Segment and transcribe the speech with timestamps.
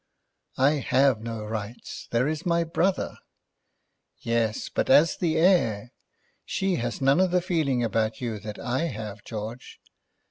[0.57, 2.07] "I have no rights.
[2.09, 3.17] There is my brother."
[4.17, 5.91] "Yes; but as the heir.
[6.43, 9.79] She has none of the feeling about you that I have, George."